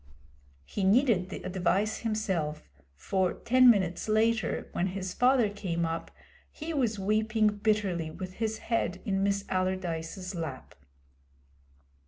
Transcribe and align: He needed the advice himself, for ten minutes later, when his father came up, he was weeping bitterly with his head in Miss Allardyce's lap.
He 0.65 0.83
needed 0.83 1.29
the 1.29 1.43
advice 1.43 1.99
himself, 1.99 2.63
for 2.95 3.35
ten 3.35 3.69
minutes 3.69 4.09
later, 4.09 4.67
when 4.71 4.87
his 4.87 5.13
father 5.13 5.47
came 5.47 5.85
up, 5.85 6.09
he 6.49 6.73
was 6.73 6.97
weeping 6.97 7.49
bitterly 7.49 8.09
with 8.09 8.33
his 8.41 8.57
head 8.71 8.99
in 9.05 9.21
Miss 9.21 9.45
Allardyce's 9.47 10.33
lap. 10.33 10.73